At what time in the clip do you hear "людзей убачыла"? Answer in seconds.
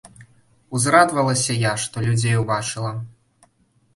2.07-2.91